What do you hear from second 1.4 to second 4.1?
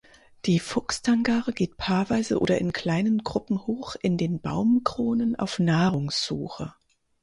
geht paarweise oder in kleinen Gruppen hoch